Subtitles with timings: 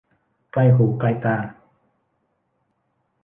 [0.51, 1.37] ไกลหูไกลตา